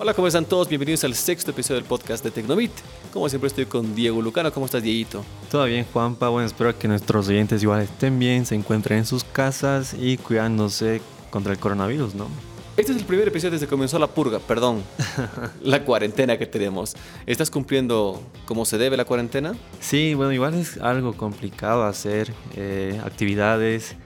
[0.00, 0.68] Hola, ¿cómo están todos?
[0.68, 2.70] Bienvenidos al sexto episodio del podcast de Tecnobit.
[3.12, 4.52] Como siempre estoy con Diego Lucano.
[4.52, 5.24] ¿Cómo estás, Dieguito?
[5.50, 6.28] Todo bien, Juanpa.
[6.28, 11.02] Bueno, espero que nuestros oyentes igual estén bien, se encuentren en sus casas y cuidándose
[11.30, 12.28] contra el coronavirus, ¿no?
[12.76, 14.84] Este es el primer episodio desde que comenzó la purga, perdón,
[15.64, 16.94] la cuarentena que tenemos.
[17.26, 19.56] ¿Estás cumpliendo como se debe la cuarentena?
[19.80, 23.96] Sí, bueno, igual es algo complicado hacer eh, actividades.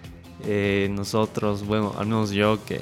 [0.46, 2.80] Eh, nosotros, bueno, al menos yo que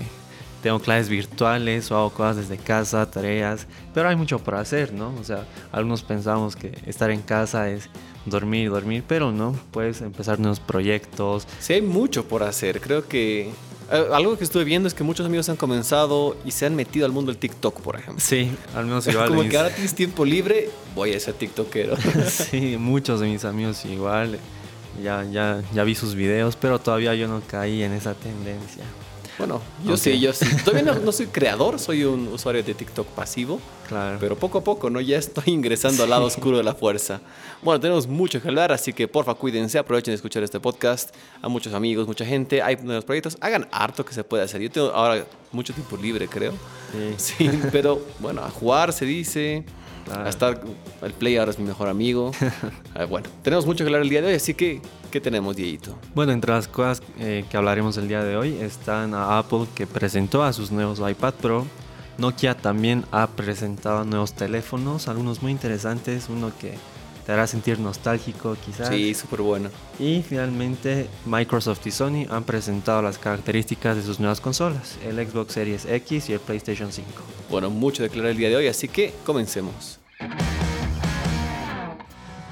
[0.63, 5.15] tengo clases virtuales o hago cosas desde casa, tareas, pero hay mucho por hacer, ¿no?
[5.21, 7.89] O sea, algunos pensamos que estar en casa es
[8.27, 11.47] dormir, dormir, pero no, puedes empezar nuevos proyectos.
[11.59, 12.81] Sí, hay mucho por hacer.
[12.81, 13.51] Creo que
[13.91, 17.07] eh, algo que estuve viendo es que muchos amigos han comenzado y se han metido
[17.07, 18.23] al mundo del TikTok, por ejemplo.
[18.25, 19.29] Sí, al menos igual.
[19.29, 21.97] Como que ahora tienes tiempo libre, voy a ser TikTokero.
[22.29, 24.39] sí, muchos de mis amigos igual.
[25.03, 28.85] Ya, ya, ya vi sus videos, pero todavía yo no caí en esa tendencia.
[29.41, 30.45] Bueno, yo sí, yo sí.
[30.65, 33.59] Todavía no, soy creador, soy un usuario de TikTok pasivo.
[33.89, 34.19] Claro.
[34.21, 35.01] Pero poco a poco, ¿no?
[35.01, 37.23] Ya estoy ingresando al lado oscuro de la fuerza.
[37.63, 41.15] Bueno, tenemos mucho que hablar, así que porfa, cuídense, aprovechen de escuchar este podcast.
[41.41, 43.39] A muchos amigos, mucha gente, hay nuevos proyectos.
[43.41, 44.61] Hagan harto que se puede hacer.
[44.61, 46.53] Yo tengo ahora mucho tiempo libre, creo.
[47.17, 47.49] Sí.
[47.49, 49.65] sí pero bueno, a jugar se dice.
[50.13, 50.61] A estar,
[51.03, 52.33] el Play ahora es mi mejor amigo.
[52.93, 55.97] Ah, bueno, tenemos mucho que hablar el día de hoy, así que, ¿qué tenemos, Dieguito?
[56.15, 59.87] Bueno, entre las cosas eh, que hablaremos el día de hoy están a Apple que
[59.87, 61.67] presentó a sus nuevos iPad Pro.
[62.19, 66.75] Nokia también ha presentado nuevos teléfonos, algunos muy interesantes, uno que
[67.31, 68.89] te hará sentir nostálgico quizás.
[68.89, 69.69] Sí, súper bueno.
[70.01, 75.53] Y finalmente Microsoft y Sony han presentado las características de sus nuevas consolas, el Xbox
[75.53, 77.09] Series X y el PlayStation 5.
[77.49, 80.01] Bueno, mucho de aclarar el día de hoy, así que comencemos.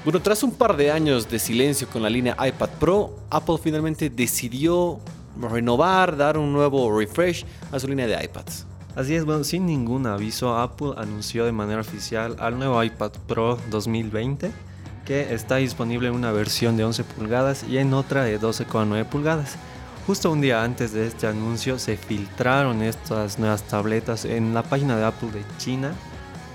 [0.05, 4.09] Bueno, tras un par de años de silencio con la línea iPad Pro, Apple finalmente
[4.09, 5.01] decidió
[5.41, 8.65] renovar, dar un nuevo refresh a su línea de iPads.
[8.95, 13.59] Así es, bueno, sin ningún aviso, Apple anunció de manera oficial al nuevo iPad Pro
[13.69, 14.68] 2020
[15.09, 19.55] que está disponible en una versión de 11 pulgadas y en otra de 12,9 pulgadas.
[20.05, 24.97] Justo un día antes de este anuncio se filtraron estas nuevas tabletas en la página
[24.97, 25.93] de Apple de China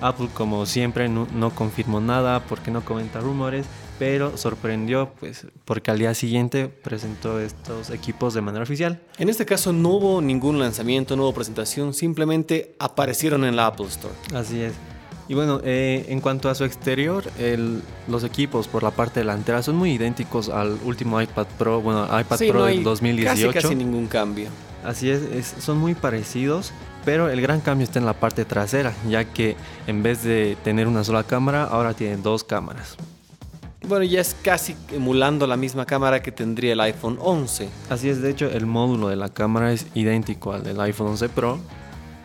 [0.00, 3.66] Apple como siempre no, confirmó nada porque no comenta rumores,
[3.98, 9.00] pero sorprendió pues porque al día siguiente presentó estos equipos de manera oficial.
[9.18, 13.86] En este caso no hubo ningún lanzamiento, no hubo presentación, simplemente aparecieron en la Apple
[13.86, 14.14] Store.
[14.34, 14.74] Así es.
[15.26, 17.24] Y bueno, eh, en cuanto a su exterior,
[18.08, 22.38] los equipos por la parte delantera son muy idénticos al último iPad Pro, bueno, iPad
[22.48, 23.52] Pro del 2018.
[23.52, 24.48] Casi, casi ningún cambio.
[24.84, 26.72] Así es, son muy parecidos,
[27.06, 30.86] pero el gran cambio está en la parte trasera, ya que en vez de tener
[30.86, 32.96] una sola cámara, ahora tiene dos cámaras.
[33.86, 37.68] Bueno, ya es casi emulando la misma cámara que tendría el iPhone 11.
[37.90, 41.28] Así es, de hecho, el módulo de la cámara es idéntico al del iPhone 11
[41.30, 41.58] Pro.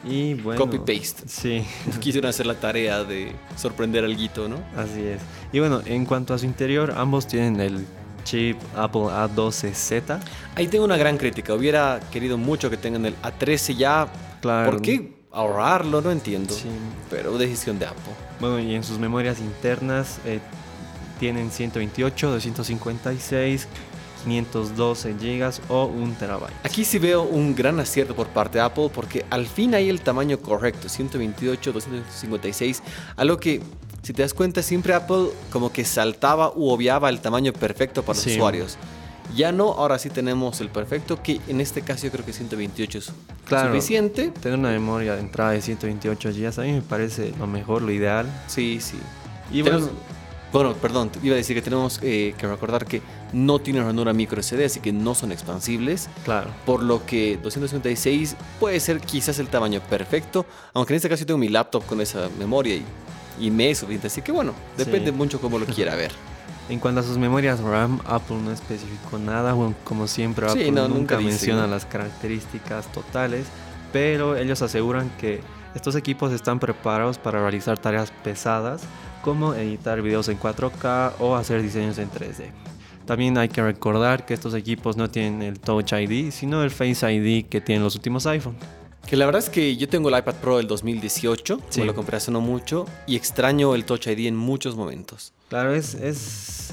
[0.03, 0.59] Y bueno.
[0.61, 1.23] Copy paste.
[1.27, 1.65] Sí.
[1.99, 4.57] Quisieron hacer la tarea de sorprender al guito, ¿no?
[4.75, 5.21] Así es.
[5.51, 7.85] Y bueno, en cuanto a su interior, ambos tienen el
[8.23, 10.19] chip Apple A12Z.
[10.55, 11.53] Ahí tengo una gran crítica.
[11.53, 14.07] Hubiera querido mucho que tengan el A13 ya.
[14.41, 14.71] Claro.
[14.71, 16.01] ¿Por qué ahorrarlo?
[16.01, 16.53] No entiendo.
[16.53, 16.69] Sí.
[17.09, 18.13] Pero decisión de Apple.
[18.39, 20.39] Bueno, y en sus memorias internas eh,
[21.19, 23.67] tienen 128, 256,
[24.23, 26.53] 512 GB o 1 terabyte.
[26.63, 30.01] Aquí sí veo un gran acierto por parte de Apple porque al fin hay el
[30.01, 32.83] tamaño correcto, 128, 256,
[33.15, 33.61] algo que
[34.01, 38.17] si te das cuenta siempre Apple como que saltaba u obviaba el tamaño perfecto para
[38.17, 38.77] los usuarios.
[39.35, 42.97] Ya no, ahora sí tenemos el perfecto, que en este caso yo creo que 128
[42.97, 43.11] es
[43.47, 44.31] suficiente.
[44.31, 47.91] Tener una memoria de entrada de 128 GB a mí me parece lo mejor, lo
[47.91, 48.25] ideal.
[48.47, 48.97] Sí, sí.
[49.51, 49.87] Y bueno,
[50.51, 53.01] bueno, perdón, iba a decir que tenemos eh, que recordar que
[53.33, 56.09] no tienen ranura micro SD, así que no son expansibles.
[56.25, 56.49] Claro.
[56.65, 61.27] Por lo que 256 puede ser quizás el tamaño perfecto, aunque en este caso yo
[61.27, 62.85] tengo mi laptop con esa memoria y,
[63.39, 64.07] y me es suficiente.
[64.07, 66.11] Así que bueno, depende mucho cómo lo quiera ver.
[66.69, 71.17] En cuanto a sus memorias RAM, Apple no especificó nada, bueno, como siempre Apple nunca,
[71.17, 73.47] menciona las características totales,
[73.91, 75.41] pero ellos aseguran que
[75.73, 78.83] estos equipos están preparados para realizar tareas pesadas
[79.29, 82.49] como editar videos en 4K o hacer diseños en 3D.
[83.05, 87.13] También hay que recordar que estos equipos no tienen el Touch ID, sino el Face
[87.13, 88.55] ID que tienen los últimos iPhone.
[89.05, 92.17] Que la verdad es que yo tengo el iPad Pro del 2018, me lo compré
[92.17, 95.31] hace no mucho, y extraño el Touch ID en muchos momentos.
[95.47, 96.71] Claro, es, es,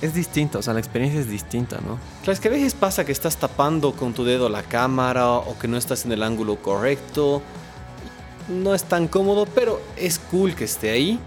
[0.00, 1.98] es distinto, o sea, la experiencia es distinta, ¿no?
[2.20, 5.58] Claro, es que a veces pasa que estás tapando con tu dedo la cámara o
[5.58, 7.42] que no estás en el ángulo correcto
[8.48, 11.18] no es tan cómodo, pero es cool que esté ahí.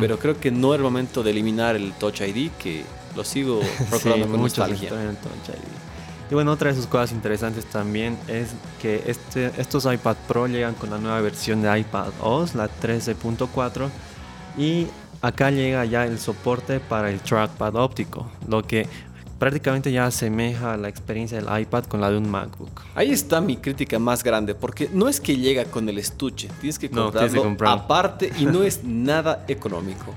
[0.00, 2.84] Pero creo que no es el momento de eliminar el Touch ID, que
[3.16, 3.60] lo sigo
[3.90, 4.90] recordando con nostalgia.
[6.30, 8.48] Y bueno, otra de sus cosas interesantes también es
[8.82, 13.88] que este, estos iPad Pro llegan con la nueva versión de iPad OS, la 13.4,
[14.58, 14.88] y
[15.22, 18.86] acá llega ya el soporte para el trackpad óptico, lo que
[19.38, 22.82] prácticamente ya asemeja la experiencia del iPad con la de un MacBook.
[22.94, 26.78] Ahí está mi crítica más grande, porque no es que llega con el estuche, tienes
[26.78, 30.14] que comprarlo aparte y no es nada económico.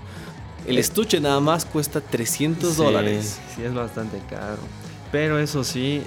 [0.67, 3.39] El estuche nada más cuesta 300 dólares.
[3.55, 4.59] Sí, es bastante caro.
[5.11, 6.03] Pero eso sí,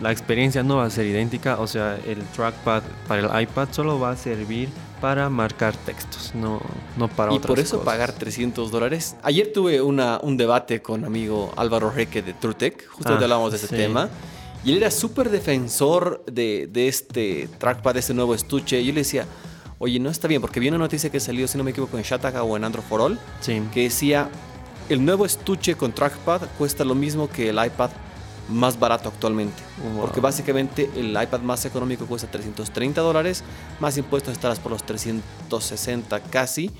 [0.00, 1.58] la experiencia no va a ser idéntica.
[1.58, 4.68] O sea, el trackpad para el iPad solo va a servir
[5.00, 6.60] para marcar textos, no,
[6.96, 9.16] no para y otras Y por eso pagar 300 dólares.
[9.24, 13.56] Ayer tuve una, un debate con amigo Álvaro Reque de TrueTech, justo ah, hablamos de
[13.56, 14.08] ese tema.
[14.64, 18.80] Y él era súper defensor de, de, este trackpad, de este nuevo estuche.
[18.80, 19.26] Y yo le decía,
[19.80, 22.04] oye, no está bien, porque vi una noticia que salió, si no me equivoco, en
[22.04, 23.18] Shataka o en Android for All,
[23.74, 24.28] que decía,
[24.88, 27.90] el nuevo estuche con trackpad cuesta lo mismo que el iPad
[28.52, 29.62] más barato actualmente.
[30.00, 33.42] Porque básicamente el iPad más económico cuesta 330 dólares,
[33.80, 36.70] más impuestos estarás por los 360 casi.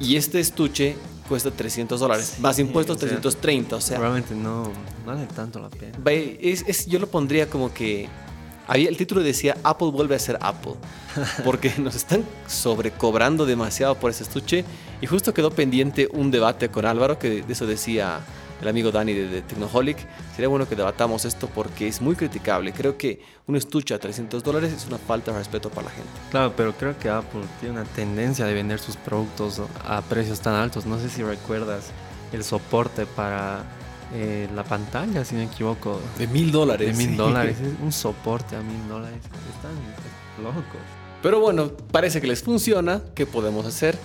[0.00, 0.96] Y este estuche
[1.28, 3.98] cuesta 300 dólares, más impuestos 330, o sea...
[3.98, 4.70] Realmente no
[5.04, 5.98] vale tanto la pena.
[6.10, 8.08] Es, yo lo pondría como que...
[8.68, 10.74] Había, el título decía Apple vuelve a ser Apple,
[11.44, 14.64] porque nos están sobrecobrando demasiado por ese estuche
[15.00, 18.22] y justo quedó pendiente un debate con Álvaro que de eso decía
[18.60, 19.98] el amigo Dani de, Technoholic,
[20.34, 22.72] sería bueno que debatamos esto porque es muy criticable.
[22.72, 26.10] Creo que un estuche a 300 dólares es una falta de respeto para la gente.
[26.30, 30.54] Claro, pero creo que Apple tiene una tendencia de vender sus productos a precios tan
[30.54, 30.86] altos.
[30.86, 31.90] No sé si recuerdas
[32.32, 33.64] el soporte para
[34.14, 36.00] eh, la pantalla, si no me equivoco.
[36.18, 36.96] De mil dólares.
[36.96, 37.56] De mil dólares.
[37.60, 39.18] Es un soporte a mil dólares.
[39.54, 39.74] Están
[40.42, 40.64] locos.
[41.22, 43.02] Pero bueno, parece que les funciona.
[43.14, 43.98] ¿Qué podemos hacer?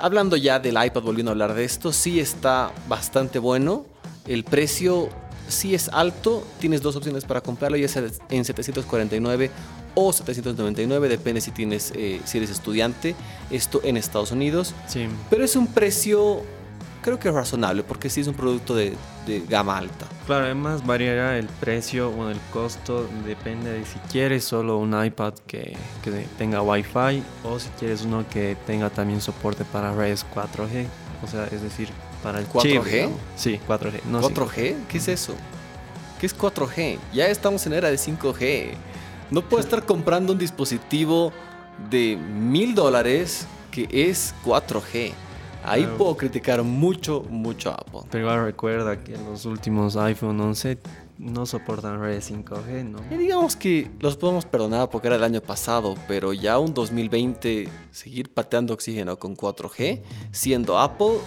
[0.00, 3.86] Hablando ya del iPad, volviendo a hablar de esto, sí está bastante bueno.
[4.26, 5.08] El precio
[5.48, 6.46] sí es alto.
[6.58, 9.50] Tienes dos opciones para comprarlo, ya sea en 749
[9.94, 13.14] o 799, depende si tienes eh, si eres estudiante.
[13.50, 14.74] Esto en Estados Unidos.
[14.86, 15.06] Sí.
[15.28, 16.42] Pero es un precio
[17.00, 18.96] creo que es razonable porque sí es un producto de,
[19.48, 20.06] gama alta.
[20.26, 25.34] Claro, además variará el precio o el costo, depende de si quieres solo un iPad
[25.46, 25.76] que,
[26.36, 30.86] tenga Wi-Fi o si quieres uno que tenga también soporte para redes 4G,
[31.22, 31.88] o sea, es decir,
[32.22, 33.08] para el 4G.
[33.36, 34.02] Sí, 4G.
[34.06, 34.76] No, ¿4G?
[34.88, 35.34] ¿Qué es eso?
[36.18, 36.98] ¿Qué es 4G?
[37.14, 38.72] Ya estamos en era de 5G.
[39.30, 41.32] No puedo estar comprando un dispositivo
[41.88, 45.12] de mil dólares que es 4G.
[45.64, 48.00] Ahí puedo criticar mucho, mucho a Apple.
[48.10, 50.78] Pero igual recuerda que los últimos iPhone 11
[51.20, 52.98] no soportan redes 5G, ¿no?
[53.10, 57.68] Y digamos que los podemos perdonar porque era el año pasado, pero ya un 2020
[57.90, 60.02] seguir pateando oxígeno con 4G,
[60.32, 61.18] siendo Apple,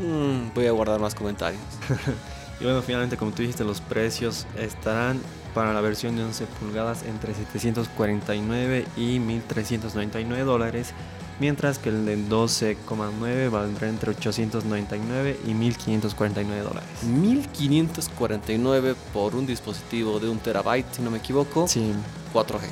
[0.00, 1.60] mm, voy a guardar más comentarios.
[2.60, 5.20] y bueno, finalmente, como tú dijiste, los precios estarán
[5.54, 10.94] para la versión de 11 pulgadas entre 749 y 1399 dólares
[11.42, 16.88] mientras que el de 12,9 valdrá entre 899 y 1549 dólares.
[17.02, 21.66] 1549 por un dispositivo de un terabyte, si no me equivoco.
[21.66, 21.92] Sí.
[22.32, 22.60] 4G.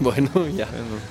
[0.00, 0.68] Bueno, ya.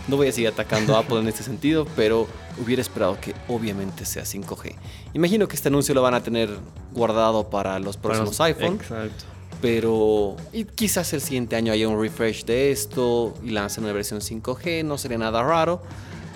[0.08, 2.26] No voy a seguir atacando a Apple en este sentido, pero
[2.64, 4.76] hubiera esperado que obviamente sea 5G.
[5.14, 6.50] Imagino que este anuncio lo van a tener
[6.94, 8.76] guardado para los próximos iPhone.
[8.76, 9.26] Exacto.
[9.62, 14.22] Pero y quizás el siguiente año haya un refresh de esto y lancen una versión
[14.22, 15.82] 5G, no sería nada raro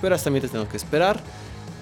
[0.01, 1.21] pero hasta mientras tengo que esperar.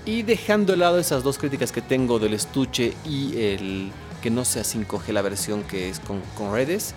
[0.06, 4.46] Y dejando de lado esas dos críticas que tengo del estuche y el que no
[4.46, 6.22] sea 5G la versión que es con,
[6.52, 6.94] redes,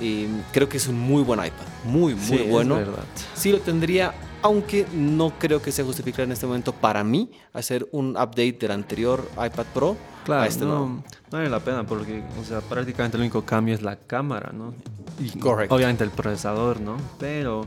[0.00, 1.66] eh, creo que es un muy buen iPad.
[1.84, 2.78] Muy, muy bueno.
[2.78, 3.04] Es verdad.
[3.34, 7.88] Sí lo tendría, aunque no creo que sea justificado en este momento para mí hacer
[7.92, 9.96] un update del anterior iPad Pro.
[10.24, 13.82] Claro, este no, no, vale la pena porque, o sea, prácticamente el único cambio es
[13.82, 14.72] la cámara, ¿no?
[15.20, 15.74] Y Correcto.
[15.74, 16.96] Obviamente el procesador, ¿no?
[17.18, 17.66] Pero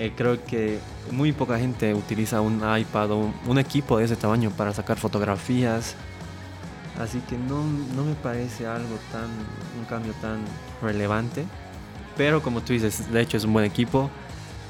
[0.00, 0.78] eh, creo que
[1.10, 5.94] muy poca gente utiliza un iPad o un, equipo de ese tamaño para sacar fotografías.
[6.98, 7.62] Así que no,
[7.94, 9.28] no, me parece algo tan,
[9.78, 10.40] un cambio tan
[10.80, 11.44] relevante.
[12.16, 14.10] Pero como tú dices, de hecho es un buen equipo.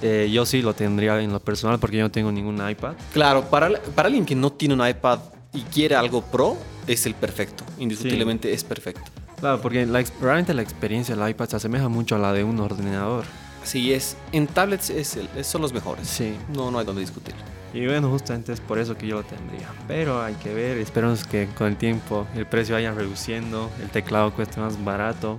[0.03, 2.95] Eh, yo sí lo tendría en lo personal porque yo no tengo ningún iPad.
[3.13, 5.21] Claro, para, para alguien que no tiene un iPad
[5.53, 6.57] y quiere algo pro,
[6.89, 7.63] es el perfecto.
[7.79, 9.09] Indiscutiblemente es perfecto.
[9.39, 12.59] Claro, porque la, realmente la experiencia del iPad se asemeja mucho a la de un
[12.59, 13.25] ordenador.
[13.65, 16.09] Sí, es, en tablets es son los mejores.
[16.09, 16.37] Sí.
[16.55, 17.35] No, no hay donde discutir.
[17.73, 19.69] Y bueno, justamente es por eso que yo lo tendría.
[19.87, 24.33] Pero hay que ver, esperamos que con el tiempo el precio vaya reduciendo, el teclado
[24.35, 25.39] cueste más barato.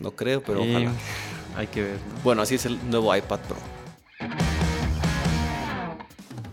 [0.00, 0.92] No creo, pero ojalá.
[1.56, 1.98] Hay que ver.
[2.22, 3.56] Bueno, así es el nuevo iPad Pro.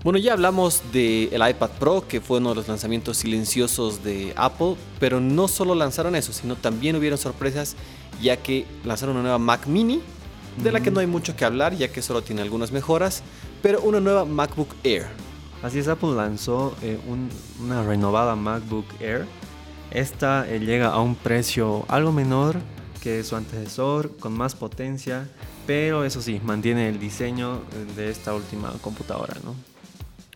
[0.01, 4.75] Bueno, ya hablamos del iPad Pro, que fue uno de los lanzamientos silenciosos de Apple,
[5.00, 7.75] pero no solo lanzaron eso, sino también hubieron sorpresas
[8.22, 10.01] ya que lanzaron una nueva Mac Mini,
[10.57, 13.24] de la que no hay mucho que hablar, ya que solo tiene algunas mejoras,
[13.62, 15.07] pero una nueva MacBook Air.
[15.62, 17.00] Así es, Apple lanzó eh,
[17.60, 19.25] una renovada MacBook Air.
[19.91, 22.57] Esta eh, llega a un precio algo menor
[23.01, 25.29] que su antecesor, con más potencia,
[25.65, 27.62] pero eso sí, mantiene el diseño
[27.95, 29.55] de esta última computadora, ¿no?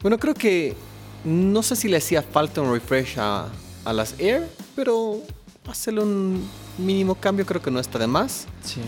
[0.02, 0.76] Bueno, creo que
[1.24, 3.48] no sé si le hacía falta un refresh a,
[3.84, 5.22] a las Air, pero
[5.68, 6.48] hacerle un
[6.78, 8.48] mínimo cambio creo que no está de más.
[8.64, 8.82] Sí.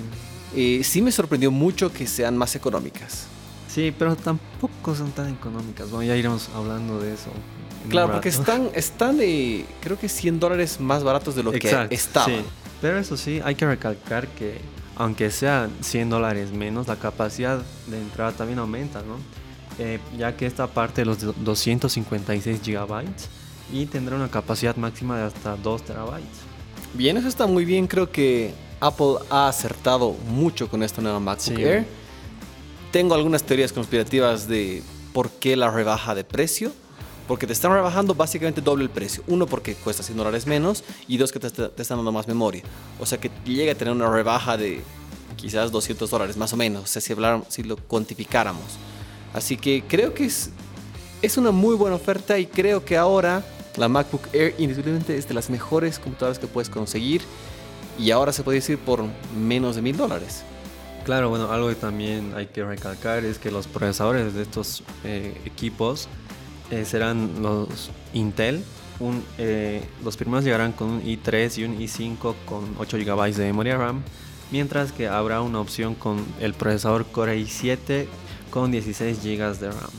[0.55, 3.27] Eh, sí me sorprendió mucho que sean más económicas.
[3.67, 5.91] Sí, pero tampoco son tan económicas.
[5.91, 7.29] Bueno, ya iremos hablando de eso.
[7.89, 12.29] Claro, porque están, están de, creo que 100 dólares más baratos de lo que estaban.
[12.29, 12.41] Sí.
[12.81, 14.59] Pero eso sí, hay que recalcar que
[14.95, 19.15] aunque sean 100 dólares menos, la capacidad de entrada también aumenta, ¿no?
[19.79, 23.29] Eh, ya que esta parte de los 256 gigabytes
[23.71, 26.49] y tendrá una capacidad máxima de hasta 2 terabytes.
[26.93, 27.87] Bien, eso está muy bien.
[27.87, 31.85] Creo que Apple ha acertado mucho con esta nueva MacBook Air.
[32.91, 34.81] Tengo algunas teorías conspirativas de
[35.13, 36.71] por qué la rebaja de precio.
[37.27, 39.23] Porque te están rebajando básicamente doble el precio.
[39.27, 40.83] Uno, porque cuesta 100 dólares menos.
[41.07, 42.63] Y dos, que te, están dando más memoria.
[42.99, 44.81] O sea que llega a tener una rebaja de
[45.35, 46.83] quizás 200 dólares, más o menos.
[46.83, 47.13] O sea, si,
[47.49, 48.63] si lo cuantificáramos.
[49.31, 50.49] Así que creo que es,
[51.21, 52.39] es una muy buena oferta.
[52.39, 53.45] Y creo que ahora
[53.77, 57.21] la MacBook Air indiscutiblemente es de las mejores computadoras que puedes conseguir
[57.99, 59.03] y ahora se puede decir por
[59.37, 60.43] menos de mil dólares.
[61.03, 65.39] Claro, bueno, algo que también hay que recalcar es que los procesadores de estos eh,
[65.45, 66.07] equipos
[66.71, 68.63] eh, serán los Intel.
[69.37, 73.77] Eh, los primeros llegarán con un i3 y un i5 con 8 GB de memoria
[73.77, 74.03] RAM,
[74.51, 78.05] mientras que habrá una opción con el procesador Core i7
[78.49, 79.89] con 16 GB de RAM.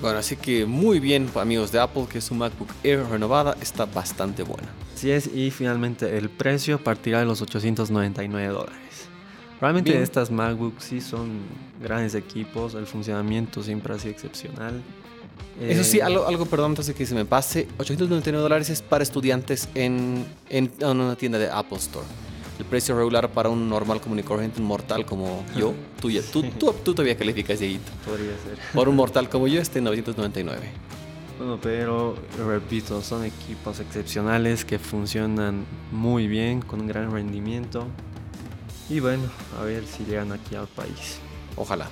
[0.00, 4.42] Bueno, así que muy bien amigos de Apple que su MacBook Air renovada está bastante
[4.42, 4.68] buena.
[5.04, 8.78] Así es, y finalmente el precio partirá de los 899 dólares.
[9.60, 11.40] Realmente estas MacBooks sí son
[11.78, 14.82] grandes equipos, el funcionamiento siempre ha sido excepcional.
[15.60, 19.02] Eso sí, eh, algo, algo, perdón, entonces que se me pase, 899 dólares es para
[19.02, 22.06] estudiantes en, en una tienda de Apple Store
[22.58, 26.72] el precio regular para un normal corriente, un mortal como yo, tú, ya, tú, tú,
[26.72, 27.92] todavía calificas, Dieguito.
[28.06, 28.56] Podría ser.
[28.72, 30.94] Por un mortal como yo, este 999.
[31.38, 32.14] Bueno, pero
[32.46, 37.86] repito, son equipos excepcionales que funcionan muy bien, con un gran rendimiento.
[38.88, 39.24] Y bueno,
[39.58, 41.18] a ver si llegan aquí al país.
[41.56, 41.88] Ojalá.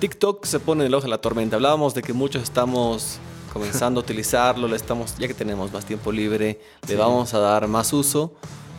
[0.00, 1.56] TikTok se pone en el ojo de la tormenta.
[1.56, 3.18] Hablábamos de que muchos estamos
[3.52, 7.68] comenzando a utilizarlo, le estamos, ya que tenemos más tiempo libre, le vamos a dar
[7.68, 8.34] más uso,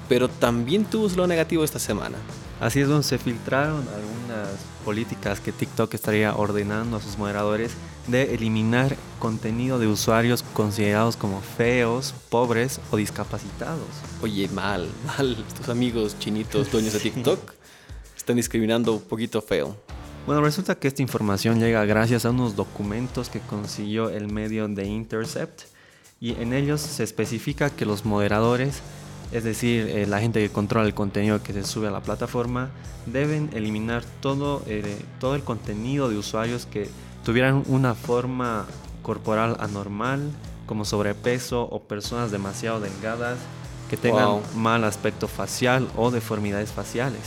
[0.09, 2.17] pero también tuvo lo negativo esta semana.
[2.59, 4.49] Así es, donde se filtraron algunas
[4.83, 7.73] políticas que TikTok estaría ordenando a sus moderadores
[8.07, 13.87] de eliminar contenido de usuarios considerados como feos, pobres o discapacitados.
[14.21, 15.37] Oye, mal, mal.
[15.57, 17.53] Tus amigos chinitos, dueños de TikTok,
[18.15, 19.77] están discriminando un poquito feo.
[20.25, 24.85] Bueno, resulta que esta información llega gracias a unos documentos que consiguió el medio de
[24.85, 25.61] Intercept
[26.19, 28.81] y en ellos se especifica que los moderadores,
[29.31, 32.69] es decir, eh, la gente que controla el contenido que se sube a la plataforma,
[33.05, 36.89] deben eliminar todo, eh, todo el contenido de usuarios que
[37.23, 38.65] tuvieran una forma
[39.01, 40.31] corporal anormal,
[40.65, 43.37] como sobrepeso o personas demasiado delgadas,
[43.89, 47.21] que tengan mal aspecto facial o deformidades faciales.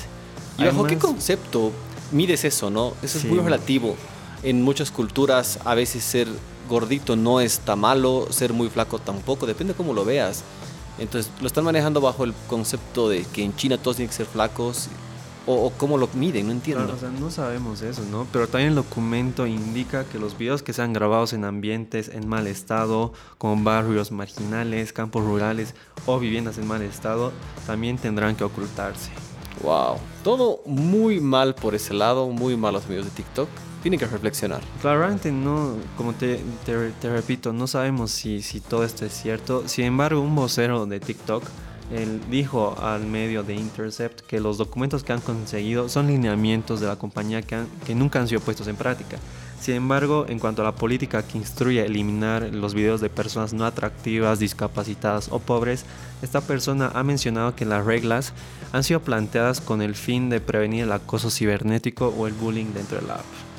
[0.58, 1.72] ¿Y bajo qué concepto
[2.12, 2.94] mides eso, ¿no?
[3.02, 3.96] Eso es muy relativo.
[4.42, 6.28] En muchas culturas a veces ser
[6.68, 10.44] gordito no está malo, ser muy flaco tampoco, depende de cómo lo veas.
[11.00, 14.26] Entonces lo están manejando bajo el concepto de que en China todos tienen que ser
[14.26, 14.88] flacos
[15.46, 16.92] o, cómo lo miden, no entiendo.
[16.94, 18.26] o sea, no sabemos eso, ¿no?
[18.32, 22.46] Pero también el documento indica que los videos que sean grabados en ambientes en mal
[22.46, 25.74] estado, como barrios marginales, campos rurales
[26.06, 27.32] o viviendas en mal estado,
[27.66, 29.10] también tendrán que ocultarse.
[29.62, 29.96] Wow.
[30.22, 33.48] Todo muy mal por ese lado, muy mal los amigos de TikTok.
[33.82, 34.60] Tienen que reflexionar.
[34.82, 36.42] Claramente no, como te,
[37.02, 39.66] repito, no sabemos si, si todo esto es cierto.
[39.68, 41.44] Sin embargo, un vocero de TikTok
[41.90, 46.86] él dijo al medio de Intercept que los documentos que han conseguido son lineamientos de
[46.86, 49.18] la compañía que, que nunca han sido puestos en práctica.
[49.60, 53.52] Sin embargo, en cuanto a la política que instruye a eliminar los videos de personas
[53.52, 55.84] no atractivas, discapacitadas o pobres,
[56.22, 58.32] esta persona ha mencionado que las reglas
[58.72, 63.00] han sido planteadas con el fin de prevenir el acoso cibernético o el bullying dentro
[63.00, 63.49] de la app.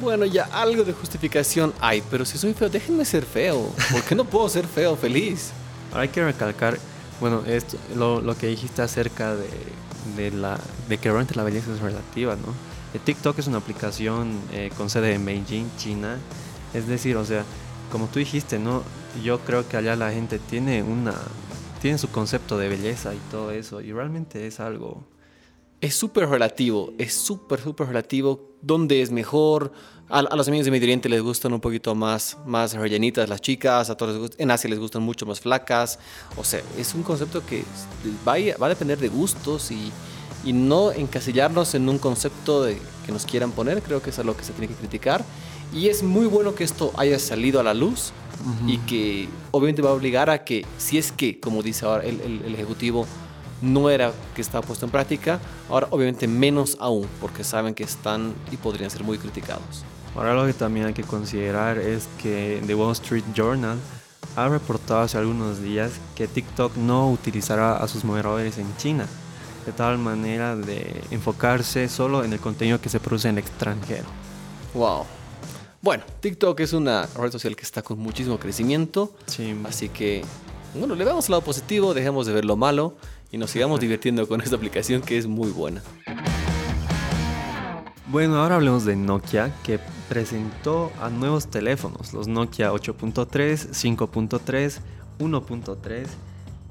[0.00, 3.70] Bueno, ya algo de justificación hay, pero si soy feo, déjenme ser feo.
[3.92, 5.52] ¿Por qué no puedo ser feo feliz?
[5.92, 6.76] hay que recalcar,
[7.20, 9.48] bueno, esto, lo, que dijiste acerca de,
[10.16, 10.58] de, la,
[10.88, 12.48] de que realmente la belleza es relativa, ¿no?
[12.94, 16.18] Eh, TikTok es una aplicación eh, con sede en Beijing, China.
[16.72, 17.44] Es decir, o sea,
[17.92, 18.82] como tú dijiste, ¿no?
[19.22, 21.14] Yo creo que allá la gente tiene una
[21.84, 25.04] tiene su concepto de belleza y todo eso, y realmente es algo...
[25.82, 28.53] Es súper relativo, es súper, súper relativo.
[28.64, 29.72] ¿Dónde es mejor?
[30.08, 33.90] A, los amigos de Medio Oriente les gustan un poquito más, más rellenitas las chicas,
[33.90, 35.98] a todos en Asia les gustan mucho más flacas.
[36.36, 37.64] O sea, es un concepto que
[38.26, 39.90] va a, va a depender de gustos y,
[40.44, 44.36] y no encasillarnos en un concepto de, que nos quieran poner, creo que es algo
[44.36, 45.24] que se tiene que criticar.
[45.72, 48.12] Y es muy bueno que esto haya salido a la luz
[48.66, 52.20] y que obviamente va a obligar a que, si es que, como dice ahora el,
[52.20, 53.06] el, Ejecutivo,
[53.64, 58.34] no era que estaba puesto en práctica, ahora obviamente menos aún, porque saben que están
[58.52, 59.84] y podrían ser muy criticados.
[60.14, 63.78] Ahora lo que también hay que considerar es que The Wall Street Journal
[64.36, 69.06] ha reportado hace algunos días que TikTok no utilizará a sus moderadores en China,
[69.66, 74.04] de tal manera de enfocarse solo en el contenido que se produce en el extranjero.
[74.74, 75.04] Wow,
[75.84, 79.12] bueno, TikTok es una red social que está con muchísimo crecimiento.
[79.26, 79.54] Sí.
[79.64, 80.24] Así que,
[80.74, 82.94] bueno, le damos el lado positivo, dejemos de ver lo malo
[83.34, 85.82] y nos sigamos divirtiendo con esta aplicación que es muy buena.
[88.06, 94.78] Bueno, ahora hablemos de Nokia, que presentó a nuevos teléfonos, los Nokia 8.3, 5.3,
[95.18, 96.06] 1.3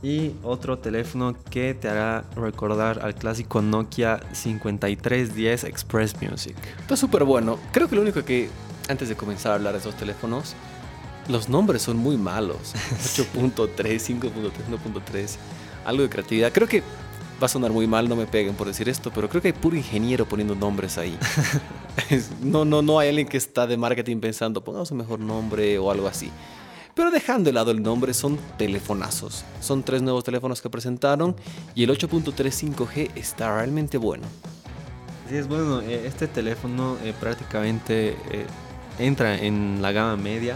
[0.03, 6.55] y otro teléfono que te hará recordar al clásico Nokia 5310 Express Music.
[6.79, 7.59] Está súper bueno.
[7.73, 8.49] Creo que lo único que
[8.87, 10.55] antes de comenzar a hablar de esos teléfonos,
[11.27, 12.73] los nombres son muy malos.
[12.73, 14.31] 8.3, 5.3,
[14.69, 15.37] 1.3,
[15.85, 16.51] algo de creatividad.
[16.51, 16.81] Creo que
[17.41, 19.53] va a sonar muy mal, no me peguen por decir esto, pero creo que hay
[19.53, 21.17] puro ingeniero poniendo nombres ahí.
[22.41, 25.91] no, no, no hay alguien que está de marketing pensando, pongamos un mejor nombre o
[25.91, 26.31] algo así.
[26.95, 29.43] Pero dejando de lado el nombre, son telefonazos.
[29.59, 31.35] Son tres nuevos teléfonos que presentaron
[31.73, 34.23] y el 8.3 5G está realmente bueno.
[35.27, 35.81] Sí, es bueno.
[35.81, 38.45] Eh, este teléfono eh, prácticamente eh,
[38.99, 40.55] entra en la gama media,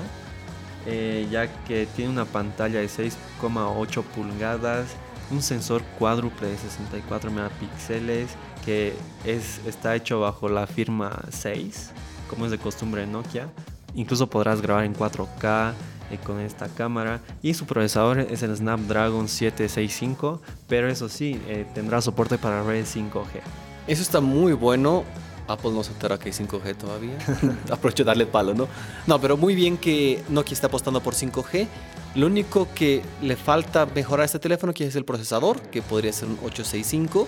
[0.85, 4.89] eh, ya que tiene una pantalla de 6,8 pulgadas,
[5.31, 8.29] un sensor cuádruple de 64 megapíxeles
[8.65, 8.93] que
[9.25, 11.91] es, está hecho bajo la firma 6,
[12.29, 13.49] como es de costumbre en Nokia.
[13.95, 15.73] Incluso podrás grabar en 4K
[16.11, 21.65] eh, con esta cámara y su procesador es el Snapdragon 765, pero eso sí, eh,
[21.73, 23.41] tendrá soporte para redes 5G.
[23.87, 25.05] Eso está muy bueno
[25.47, 27.17] Apple no entera que hay 5G todavía.
[27.71, 28.67] Aprovecho darle palo, ¿no?
[29.05, 31.67] No, pero muy bien que Nokia está apostando por 5G.
[32.15, 36.11] Lo único que le falta mejorar a este teléfono que es el procesador, que podría
[36.11, 37.27] ser un 865,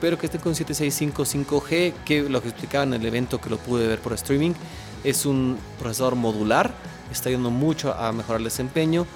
[0.00, 3.58] pero que esté con 765 5G, que lo que explicaba en el evento que lo
[3.58, 4.52] pude ver por streaming,
[5.04, 6.74] es un procesador modular,
[7.10, 9.06] está ayudando mucho a mejorar el desempeño.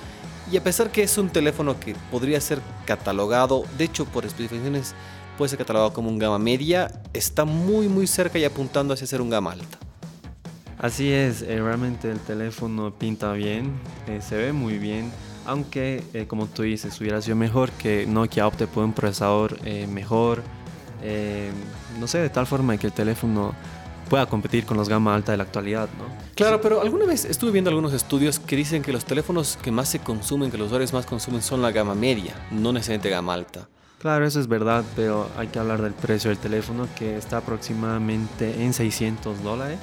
[0.50, 4.94] Y a pesar que es un teléfono que podría ser catalogado, de hecho por especificaciones
[5.38, 9.20] puede ser catalogado como un gama media, está muy muy cerca y apuntando hacia ser
[9.20, 9.81] un gama alta.
[10.82, 13.72] Así es, eh, realmente el teléfono pinta bien,
[14.08, 15.12] eh, se ve muy bien,
[15.46, 20.42] aunque eh, como tú dices, hubiera sido mejor que Nokia opte por un procesador mejor,
[22.00, 23.54] no sé, de tal forma que el teléfono
[24.10, 26.04] pueda competir con los gama alta de la actualidad, ¿no?
[26.34, 29.88] Claro, pero alguna vez estuve viendo algunos estudios que dicen que los teléfonos que más
[29.88, 33.68] se consumen, que los usuarios más consumen son la gama media, no necesariamente gama alta.
[34.00, 38.64] Claro, eso es verdad, pero hay que hablar del precio del teléfono que está aproximadamente
[38.64, 39.78] en 600 dólares.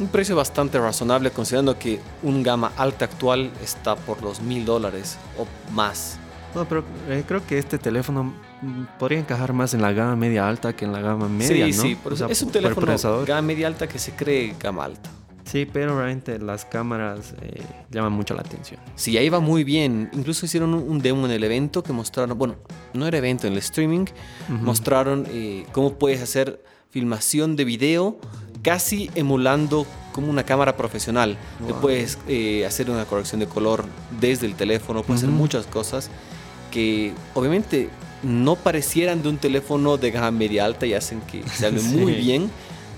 [0.00, 5.18] Un precio bastante razonable considerando que un gama alta actual está por los mil dólares
[5.38, 6.18] o más.
[6.54, 8.24] No, pero eh, creo que este teléfono
[8.62, 11.72] mm, podría encajar más en la gama media alta que en la gama media, sí,
[11.74, 15.10] Sí, sí, es un teléfono gama media alta que se cree gama alta.
[15.44, 18.80] Sí, pero realmente las cámaras eh, llaman mucho la atención.
[18.94, 20.08] Sí, ahí va muy bien.
[20.12, 22.54] Incluso hicieron un, demo en el evento que mostraron, bueno,
[22.94, 24.06] no era evento, en el streaming,
[24.48, 28.18] mostraron eh, cómo puedes hacer filmación de video
[28.62, 31.36] casi emulando como una cámara profesional.
[31.80, 33.84] puedes eh, hacer una corrección de color
[34.20, 36.10] desde el teléfono, puedes hacer muchas cosas
[36.70, 37.90] que obviamente
[38.22, 42.50] no parecieran de un teléfono de gama media alta y hacen que se muy bien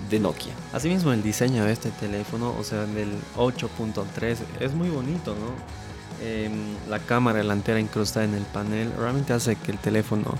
[0.09, 0.53] de Nokia.
[0.73, 5.83] Asimismo, el diseño de este teléfono, o sea, del 8.3, es muy bonito, ¿no?
[6.25, 10.35] Em, la cámara delantera incrustada en el panel realmente hace que el teléfono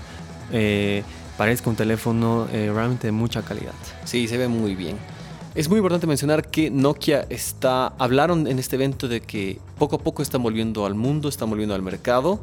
[0.52, 1.02] eh,
[1.36, 3.74] parezca un teléfono eh, realmente de mucha calidad.
[4.04, 4.96] Sí, se ve muy bien.
[5.54, 9.98] Es muy importante mencionar que Nokia está, hablaron en este evento de que poco a
[10.00, 12.40] poco están volviendo al mundo, están volviendo al mercado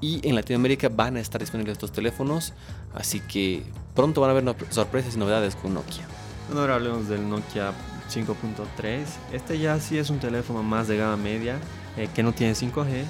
[0.00, 2.52] y en Latinoamérica van a estar disponibles estos teléfonos,
[2.92, 3.62] así que
[3.94, 6.04] pronto van a haber sorpresas y novedades con Nokia.
[6.52, 7.72] Ahora hablemos del Nokia
[8.12, 9.04] 5.3.
[9.32, 11.56] Este ya sí es un teléfono más de gama media
[11.96, 13.04] eh, que no tiene 5G.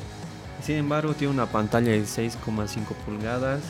[0.62, 3.62] Sin embargo, tiene una pantalla de 6,5 pulgadas.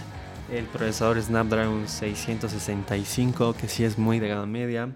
[0.52, 4.88] El procesador Snapdragon 665, que sí es muy de gama media.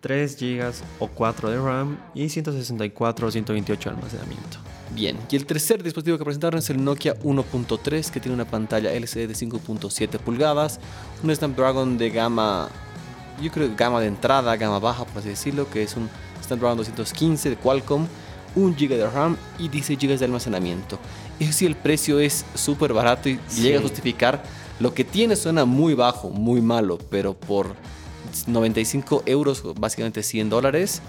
[0.00, 4.58] 3 GB o 4 de RAM y 164 o 128 de almacenamiento.
[4.92, 8.92] Bien, y el tercer dispositivo que presentaron es el Nokia 1.3 que tiene una pantalla
[8.92, 10.80] LCD de 5.7 pulgadas,
[11.22, 12.68] un Snapdragon de gama,
[13.40, 16.10] yo creo gama de entrada, gama baja por así decirlo, que es un
[16.44, 18.06] Snapdragon 215 de Qualcomm,
[18.56, 20.98] 1 GB de RAM y 16 GB de almacenamiento.
[21.38, 24.42] Eso sí, el precio es súper barato y llega a justificar.
[24.80, 27.76] Lo que tiene suena muy bajo, muy malo, pero por
[28.46, 31.02] 95 euros, básicamente 100 dólares,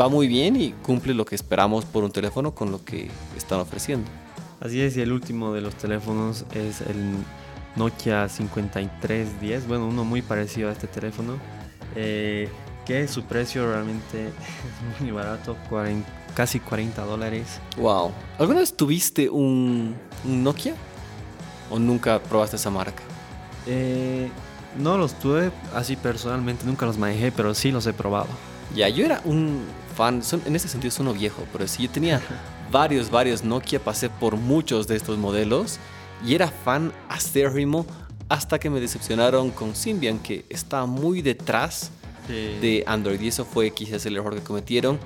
[0.00, 3.60] va muy bien y cumple lo que esperamos por un teléfono con lo que están
[3.60, 4.10] ofreciendo.
[4.60, 7.14] Así es, y el último de los teléfonos es el
[7.76, 11.38] Nokia 5310, bueno, uno muy parecido a este teléfono,
[11.96, 12.48] eh,
[12.86, 14.28] que su precio realmente
[14.96, 15.56] es muy barato,
[16.34, 17.60] casi 40 dólares.
[17.76, 18.12] Wow.
[18.38, 20.74] ¿Alguna vez tuviste un, Nokia?
[21.70, 23.02] ¿O nunca probaste esa marca?
[23.66, 24.28] Eh,
[24.76, 28.28] no los tuve así personalmente, nunca los manejé, pero sí los he probado.
[28.74, 29.62] Ya, yo era un
[29.96, 32.20] fan, en ese sentido es uno viejo, pero sí, yo tenía
[32.72, 35.78] varios, varios Nokia, pasé por muchos de estos modelos
[36.26, 37.86] y era fan acérrimo
[38.28, 41.90] hasta que me decepcionaron con Symbian, que estaba muy detrás
[42.28, 44.98] de Android y eso fue quizás el error que cometieron.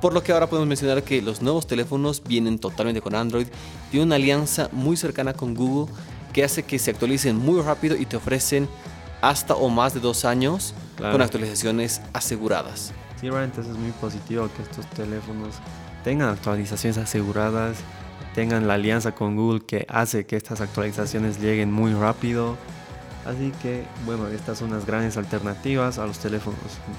[0.00, 3.46] Por lo que ahora podemos mencionar que los nuevos teléfonos vienen totalmente con Android,
[3.90, 5.92] tiene una alianza muy cercana con Google
[6.32, 8.68] que hace que se actualicen muy rápido y te ofrecen
[9.22, 12.92] hasta o más de dos años con actualizaciones aseguradas.
[13.20, 15.54] Sí, realmente es muy positivo que estos teléfonos
[16.04, 17.78] tengan actualizaciones aseguradas,
[18.34, 22.58] tengan la alianza con Google que hace que estas actualizaciones lleguen muy rápido.
[23.24, 26.58] Así que, bueno, estas son unas grandes alternativas a los teléfonos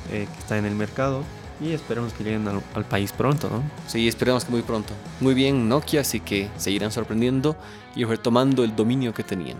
[0.10, 1.24] eh, que están en el mercado
[1.60, 3.62] y esperemos que lleguen al, al, país pronto, ¿no?
[3.88, 4.94] Sí, esperemos que muy pronto.
[5.20, 7.58] Muy bien, Nokia, así que seguirán sorprendiendo
[7.94, 9.58] y retomando el dominio que tenían.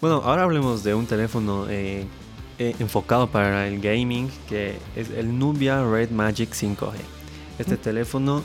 [0.00, 2.06] Bueno, ahora hablemos de un teléfono eh,
[2.60, 6.92] eh, enfocado para el gaming, que es el Nubia Red Magic 5G.
[7.58, 7.78] Este mm.
[7.78, 8.44] teléfono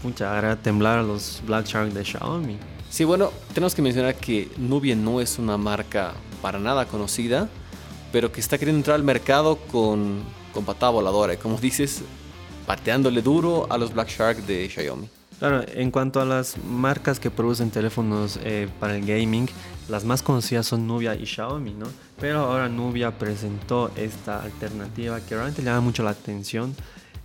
[0.00, 2.56] pucha, hará temblar a los Black Shark de Xiaomi.
[2.88, 7.48] Sí, bueno, tenemos que mencionar que Nubia no es una marca para nada conocida,
[8.12, 10.22] pero que está queriendo entrar al mercado con,
[10.54, 12.02] con patada voladora, como dices,
[12.64, 15.08] pateándole duro a los Black Shark de Xiaomi.
[15.38, 19.48] Claro, en cuanto a las marcas que producen teléfonos eh, para el gaming,
[19.88, 21.86] las más conocidas son Nubia y Xiaomi, ¿no?
[22.18, 26.74] Pero ahora Nubia presentó esta alternativa que realmente llama mucho la atención.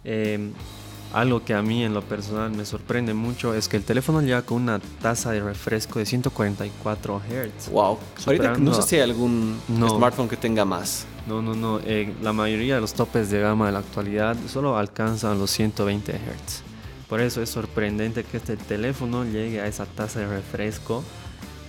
[0.03, 0.51] Em,
[1.13, 4.41] algo que a mí en lo personal me sorprende mucho es que el teléfono llega
[4.43, 7.69] con una tasa de refresco de 144 Hz.
[7.71, 7.97] Wow.
[8.25, 11.05] Ahorita no sé si hay algún smartphone que tenga más.
[11.27, 11.79] No, no, no.
[11.85, 16.13] Eh, la mayoría de los topes de gama de la actualidad solo alcanzan los 120
[16.13, 16.70] Hz.
[17.11, 21.03] Por eso es sorprendente que este teléfono llegue a esa tasa de refresco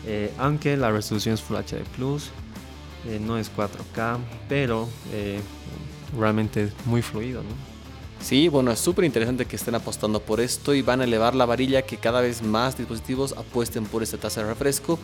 [0.07, 2.31] eh, aunque la resolución es Full HD Plus,
[3.07, 5.41] eh, no es 4K, pero eh,
[6.19, 7.73] realmente es muy fluido, ¿no?
[8.21, 11.45] Sí, bueno, es súper interesante que estén apostando por esto y van a elevar la
[11.45, 14.97] varilla que cada vez más dispositivos apuesten por esta tasa de refresco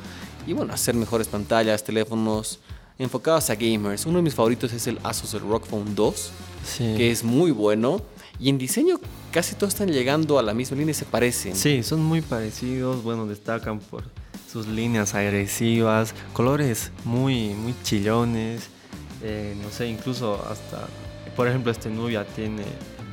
[0.47, 2.61] y bueno, hacer mejores pantallas, teléfonos
[2.97, 4.07] enfocados a gamers.
[4.07, 6.31] Uno de mis favoritos es el Asus el ROG Phone 2,
[6.79, 8.03] que es muy bueno.
[8.41, 9.01] Y en diseño
[9.33, 11.57] casi todos están llegando a la misma línea y se parecen.
[11.57, 13.03] Sí, son muy parecidos.
[13.03, 14.05] Bueno, destacan por
[14.51, 18.69] sus líneas agresivas, colores muy, muy chillones,
[19.23, 20.89] eh, no sé, incluso hasta,
[21.37, 22.63] por ejemplo, este Nubia tiene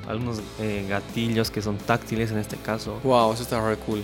[0.08, 3.00] algunos eh, gatillos que son táctiles en este caso.
[3.04, 4.02] Wow, eso está re cool.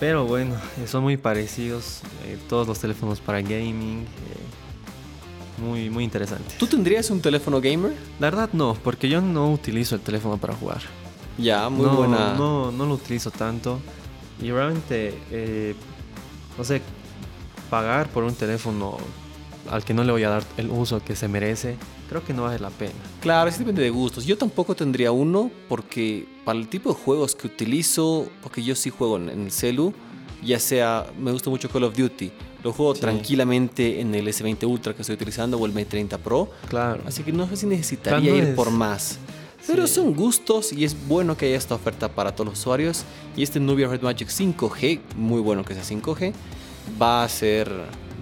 [0.00, 2.00] Pero bueno, eh, son muy parecidos
[2.48, 4.06] todos los teléfonos para gaming.
[5.58, 6.54] Muy, muy interesante.
[6.58, 7.94] ¿Tú tendrías un teléfono gamer?
[8.20, 10.82] La verdad no, porque yo no utilizo el teléfono para jugar.
[11.38, 12.34] Ya, muy buena.
[12.34, 13.80] No, no lo utilizo tanto.
[14.40, 15.74] Y realmente
[16.56, 16.80] no sé,
[17.70, 18.96] pagar por un teléfono
[19.70, 21.76] al que no le voy a dar el uso que se merece,
[22.08, 22.94] creo que no vale la pena.
[23.20, 24.24] Claro, sí depende de gustos.
[24.24, 28.90] Yo tampoco tendría uno porque para el tipo de juegos que utilizo, porque yo sí
[28.90, 29.92] juego en, el celu,
[30.42, 32.30] ya sea, me gusta mucho Call of Duty,
[32.66, 36.50] lo juego tranquilamente en el S20 Ultra que estoy utilizando o el m 30 Pro.
[36.68, 37.00] Claro.
[37.06, 39.18] Así que no sé si necesitaría ir por más.
[39.68, 43.04] Pero son gustos y es bueno que haya esta oferta para todos los usuarios.
[43.36, 46.32] Y este Nubia Red Magic 5G, muy bueno que sea 5G,
[47.00, 47.70] va a ser.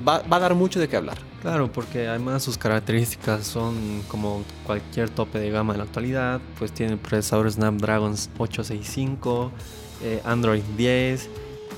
[0.07, 1.17] Va, a dar mucho de qué hablar.
[1.41, 6.43] Claro, porque además sus características son como cualquier tope de gama en la actualidad.
[6.59, 9.53] Pues tiene procesador Snapdragon 865,
[10.03, 11.31] eh, Android 10,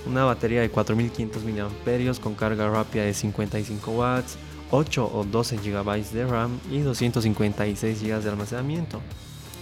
[0.06, 4.36] una batería de 4500 mAh con carga rápida de 55 watts,
[4.70, 9.00] 8 o 12 GB de RAM y 256 GB de almacenamiento.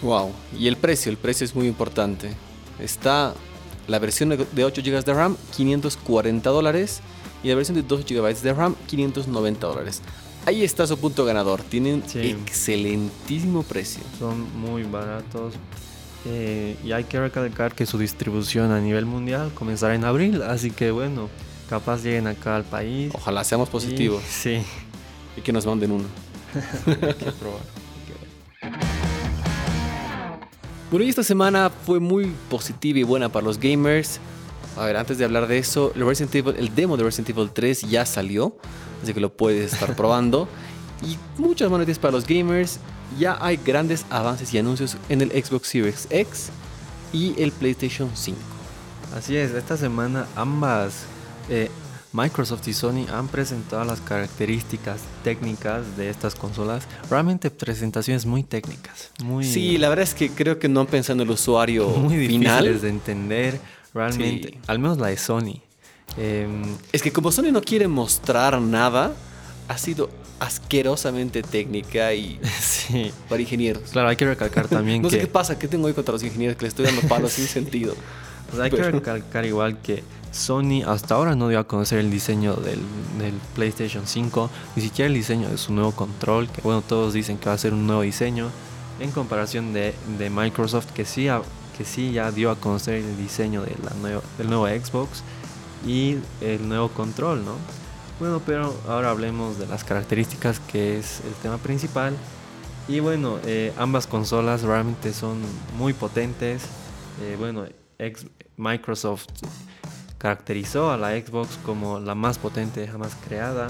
[0.03, 2.33] Wow, y el precio, el precio es muy importante.
[2.79, 3.35] Está
[3.87, 7.01] la versión de 8 GB de RAM, 540 dólares,
[7.43, 10.03] y la versión de 2 GB de RAM, 590 dólares.
[10.47, 14.03] Ahí está su punto ganador, tienen excelentísimo precio.
[14.19, 15.55] Son muy baratos.
[16.27, 20.71] Eh, y hay que recalcar que su distribución a nivel mundial comenzará en abril, así
[20.71, 21.29] que bueno,
[21.69, 23.13] capaz lleguen acá al país.
[23.15, 24.23] Ojalá seamos positivos.
[24.29, 24.63] sí.
[25.37, 26.05] Y que nos manden uno.
[30.91, 34.21] Bueno, y esta semana fue muy positiva y buena para los gamers.
[34.77, 37.51] A ver, antes de hablar de eso, el, Resident Evil, el demo de Resident Evil
[37.53, 38.57] 3 ya salió,
[39.03, 40.47] así que lo puedes estar probando.
[41.03, 42.79] y muchas noticias para los gamers.
[43.19, 46.51] Ya hay grandes avances y anuncios en el Xbox Series X
[47.13, 48.39] y el PlayStation 5.
[49.17, 51.05] Así es, esta semana ambas
[51.49, 51.71] eh,
[52.13, 56.87] Microsoft y Sony han presentado las características técnicas de estas consolas.
[57.11, 59.11] Realmente presentaciones muy técnicas.
[59.23, 62.27] Muy, sí, la verdad es que creo que no han pensado en el usuario muy
[62.27, 62.81] final.
[62.81, 63.61] de entender,
[63.93, 64.59] realmente.
[64.69, 65.61] Al menos la de Sony.
[66.93, 69.13] Es que como Sony no quiere mostrar nada,
[69.69, 73.13] ha sido asquerosamente técnica y sí.
[73.29, 73.91] para ingenieros.
[73.91, 75.17] Claro, hay que recalcar también no que...
[75.17, 77.47] sé qué pasa, qué tengo hoy contra los ingenieros que les estoy dando palos sin
[77.47, 77.95] sentido.
[78.61, 82.81] hay que recalcar igual que Sony hasta ahora no dio a conocer el diseño del,
[83.55, 87.49] PlayStation 5, ni siquiera el diseño de su nuevo control, que bueno, todos dicen que
[87.49, 88.51] va a ser un nuevo diseño,
[89.01, 89.95] en comparación de,
[90.31, 91.29] Microsoft, que sí,
[91.79, 95.23] que sí ya dio a conocer el diseño de la del nuevo Xbox
[95.87, 97.55] y el nuevo control, ¿no?
[98.25, 102.17] Bueno, pero ahora hablemos de las características, que es el tema principal.
[102.89, 105.43] Y bueno, eh, ambas consolas realmente son
[105.77, 106.63] muy potentes.
[107.21, 107.67] Eh, bueno,
[108.57, 109.27] Microsoft
[110.17, 113.67] caracterizó a la Xbox como la más potente jamás creada.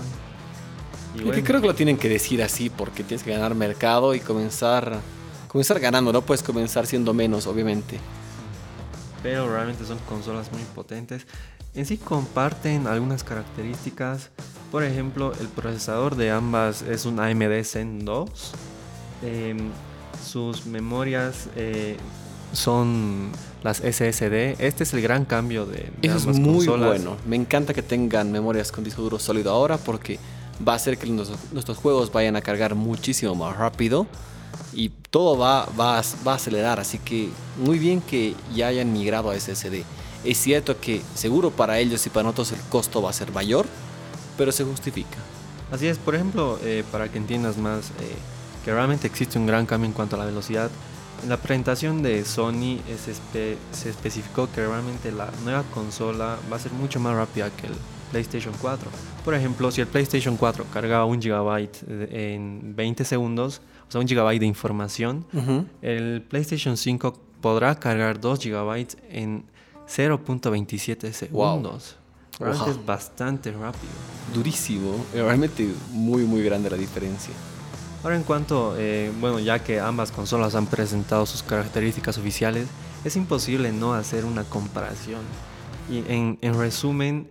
[1.17, 5.01] Y creo que lo tienen que decir así porque tienes que ganar mercado y comenzar,
[5.49, 7.99] comenzar ganando, no puedes comenzar siendo menos, obviamente.
[9.21, 11.27] Pero realmente son consolas muy potentes.
[11.75, 14.31] En sí comparten algunas características.
[14.71, 18.53] Por ejemplo, el procesador de ambas es un AMD Zen 2.
[19.23, 19.71] Em,
[20.25, 21.97] sus memorias eh,
[22.53, 23.31] son
[23.65, 24.57] las SSD.
[24.65, 27.17] Este es el gran cambio de, de Eso es muy bueno.
[27.27, 30.21] Me encanta que tengan memorias con disco duro sólido ahora porque
[30.67, 34.07] va a hacer que nuestros, juegos vayan a cargar muchísimo más rápido
[34.73, 36.79] y todo va, va, va a acelerar.
[36.79, 39.83] Así que muy bien que ya hayan migrado a SSD.
[40.25, 43.67] Es cierto que seguro para ellos y para nosotros el costo va a ser mayor,
[44.39, 45.19] pero se justifica.
[45.71, 48.15] Así es, por ejemplo, eh, para que entiendas más, eh,
[48.65, 50.71] que realmente existe un gran cambio en cuanto a la velocidad.
[51.23, 52.79] En la presentación de Sony
[53.33, 57.75] se, especificó que realmente la nueva consola va a ser mucho más rápida que el
[58.11, 58.91] PlayStation 4.
[59.25, 64.09] Por ejemplo, si el PlayStation 4 cargaba un gigabyte en 20 segundos, o sea, un
[64.09, 65.25] gigabyte de información,
[65.83, 69.45] el PlayStation 5 podrá cargar 2 gigabytes en
[69.89, 71.97] 0.27 segundos.
[72.39, 73.93] Realmente es bastante rápido.
[74.35, 75.05] Durísimo.
[75.13, 77.33] Realmente muy, muy grande la diferencia.
[78.03, 82.69] Ahora en cuanto, eh, bueno, ya que ambas consolas han presentado sus características oficiales,
[83.05, 85.21] es imposible no hacer una comparación.
[85.91, 87.29] Y en, resumen,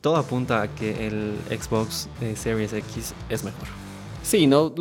[0.00, 3.66] todo apunta a que el Xbox eh, Series X es mejor.
[4.22, 4.74] Sí, ¿no?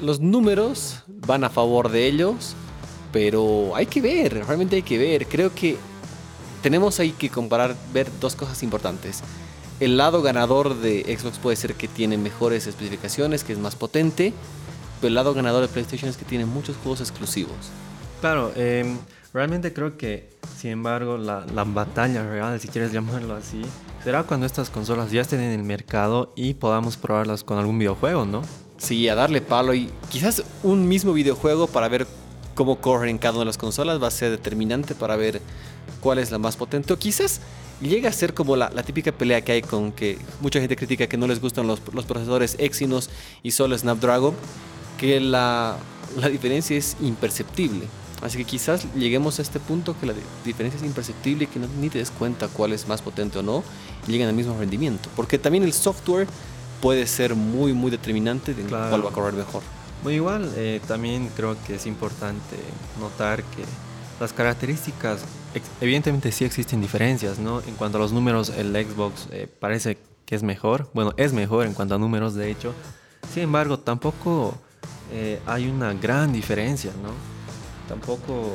[0.00, 2.54] los números van a favor de ellos,
[3.12, 5.26] pero hay que ver, realmente hay que ver.
[5.26, 5.76] Creo que
[6.64, 9.20] tenemos ahí que comparar, ver dos cosas importantes.
[9.80, 14.32] El lado ganador de Xbox puede ser que tiene mejores especificaciones, que es más potente,
[15.02, 17.54] el lado ganador de PlayStation es que tiene muchos juegos exclusivos.
[18.22, 18.96] Claro, em,
[19.34, 23.60] realmente creo que, sin embargo, la, batalla real, si quieres llamarlo así,
[24.02, 28.24] será cuando estas consolas ya estén en el mercado y podamos probarlas con algún videojuego,
[28.24, 28.40] ¿no?
[28.78, 32.06] Sí, a darle palo y quizás un mismo videojuego para ver
[32.54, 35.42] cómo corren en cada una de las consolas va a ser determinante para ver
[36.04, 36.92] cuál es la más potente.
[36.92, 37.40] O quizás
[37.80, 41.16] llega a ser como la, típica pelea que hay con que mucha gente critica que
[41.16, 43.08] no les gustan los, los procesadores Exynos
[43.42, 44.34] y solo Snapdragon
[44.98, 45.78] que la,
[46.30, 47.86] diferencia es imperceptible.
[48.22, 50.14] Así que quizás lleguemos a este punto que la
[50.44, 53.42] diferencia es imperceptible y que no, ni te des cuenta cuál es más potente o
[53.42, 53.64] no
[54.06, 55.08] y lleguen al mismo rendimiento.
[55.16, 56.28] Porque también el software
[56.80, 59.62] puede ser muy, muy determinante de cuál va a correr mejor.
[60.02, 62.56] Muy igual, eh, también creo que es importante
[63.00, 63.64] notar que
[64.20, 65.20] las características,
[65.80, 67.60] evidentemente sí existen diferencias, ¿no?
[67.60, 70.90] En cuanto a los números, el Xbox eh, parece que es mejor.
[70.94, 72.74] Bueno, es mejor en cuanto a números, de hecho.
[73.32, 74.54] Sin embargo, tampoco
[75.12, 77.10] eh, hay una gran diferencia, ¿no?
[77.88, 78.50] Tampoco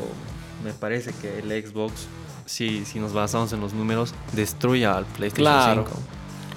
[0.64, 2.08] me parece que el Xbox,
[2.46, 6.00] si, si nos basamos en los números, destruya al PlayStation 5.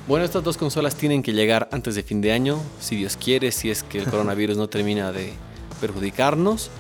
[0.08, 3.52] Bueno, estas dos consolas tienen que llegar antes de fin de año, si Dios quiere,
[3.52, 5.32] si es que el coronavirus no termina de
[5.80, 6.70] perjudicarnos.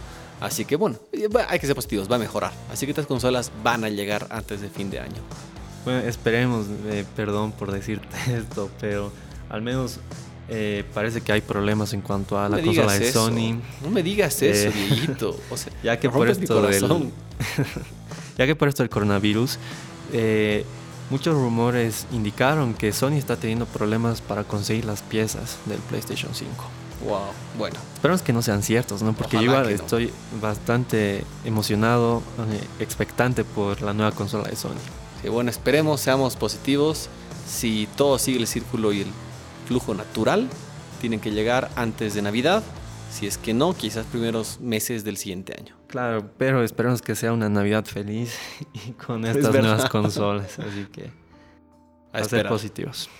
[0.42, 0.98] Así que bueno,
[1.48, 2.52] hay que ser positivos, va a mejorar.
[2.70, 5.22] Así que estas consolas van a llegar antes de fin de año.
[5.84, 9.12] Bueno, esperemos, eh, perdón por decirte esto, pero
[9.48, 10.00] al menos
[10.48, 13.60] eh, parece que hay problemas en cuanto a la consola de Sony.
[13.82, 15.16] No me digas eso, eh,
[15.50, 16.82] O sea, ya que por esto del,
[18.38, 19.58] ya que por esto del coronavirus,
[20.12, 20.64] eh,
[21.10, 26.52] muchos rumores indicaron que Sony está teniendo problemas para conseguir las piezas del PlayStation 5.
[27.04, 27.20] Wow,
[27.58, 27.76] bueno.
[27.94, 29.12] Esperamos que no sean ciertos, ¿no?
[29.12, 32.22] Porque yo estoy bastante emocionado,
[32.80, 34.70] expectante por la nueva consola de Sony.
[35.22, 37.08] Sí, bueno, esperemos, seamos positivos.
[37.46, 39.08] Si todo sigue el círculo y el
[39.66, 40.48] flujo natural,
[41.00, 42.62] tienen que llegar antes de Navidad.
[43.10, 45.76] Si es que no, quizás primeros meses del siguiente año.
[45.88, 48.34] Claro, pero esperemos que sea una Navidad feliz
[48.72, 50.58] y con estas nuevas consolas.
[50.58, 51.10] Así que
[52.12, 53.10] a, ser positivos.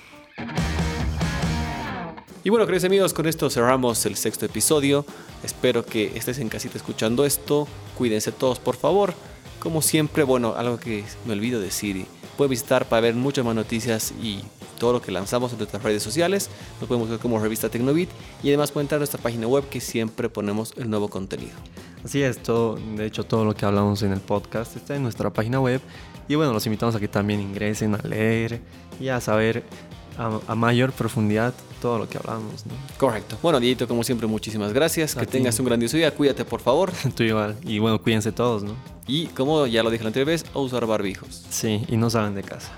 [2.45, 5.07] Y bueno, queridos amigos, con esto cerramos el sexto episodio.
[5.45, 7.69] Espero que estés en casita escuchando esto.
[7.97, 9.15] Cuídense todos, por favor.
[9.61, 12.05] Como siempre, bueno, algo que me olvido decir,
[12.37, 14.41] pueden visitar para ver muchas más noticias y
[14.81, 16.51] todo lo que lanzamos en nuestras redes sociales.
[16.81, 18.11] Nos podemos ver como revista Tecnobit
[18.43, 21.55] y además pueden entrar a nuestra página web que siempre ponemos el nuevo contenido.
[22.05, 25.33] Así es, todo, de hecho todo lo que hablamos en el podcast está en nuestra
[25.33, 25.81] página web
[26.27, 28.61] y bueno, los invitamos a que también ingresen a leer
[28.99, 29.63] y a saber
[30.47, 32.65] a, mayor profundidad todo lo que hablamos.
[32.99, 33.37] Correcto.
[33.43, 35.15] Bueno, Diego, como siempre, muchísimas gracias.
[35.15, 36.13] que tengas un grandioso día.
[36.15, 36.93] Cuídate, por favor.
[37.17, 37.57] Tú igual.
[37.65, 38.75] Y bueno, cuídense todos, ¿no?
[39.07, 41.45] Y como ya lo dije la anterior vez, a usar barbijos.
[41.51, 42.73] Sí, y no salen de casa.